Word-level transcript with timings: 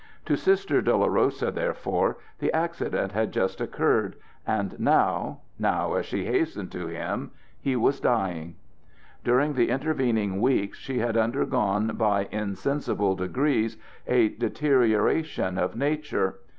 To 0.25 0.35
Sister 0.35 0.81
Dolorosa, 0.81 1.51
therefore, 1.51 2.17
the 2.39 2.51
accident 2.53 3.11
had 3.11 3.31
just 3.31 3.61
occurred, 3.61 4.15
and 4.47 4.79
now 4.79 5.41
now 5.59 5.93
as 5.93 6.07
she 6.07 6.25
hastened 6.25 6.71
to 6.71 6.87
him 6.87 7.29
he 7.61 7.75
was 7.75 7.99
dying. 7.99 8.55
During 9.23 9.53
the 9.53 9.69
intervening 9.69 10.41
weeks 10.41 10.79
she 10.79 10.97
had 10.97 11.17
undergone 11.17 11.85
by 11.97 12.27
insensible 12.31 13.13
degrees 13.13 13.77
a 14.07 14.29
deterioration 14.29 15.59
of 15.59 15.75
nature. 15.75 16.39